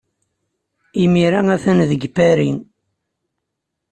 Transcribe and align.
Imir-a 1.03 1.41
atan 1.55 1.79
deg 1.89 2.01
Paris. 2.15 2.57